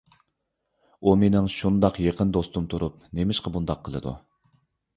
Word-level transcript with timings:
ئۇ 1.07 1.13
مېنىڭ 1.23 1.49
شۇنداق 1.57 2.01
يېقىن 2.05 2.33
دوستۇم 2.39 2.67
تۇرۇپ، 2.73 2.99
نېمىشقا 3.21 3.55
بۇنداق 3.59 3.87
قىلىدۇ؟ 3.89 4.19